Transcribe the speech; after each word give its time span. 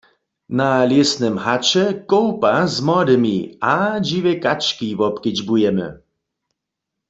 Na 0.57 0.69
lěsnym 0.89 1.35
haće 1.45 1.85
kołpa 2.09 2.55
z 2.73 2.75
młodymi 2.87 3.37
a 3.73 3.75
dźiwje 4.07 4.33
kački 4.43 4.87
wobkedźbujemy. 4.99 5.87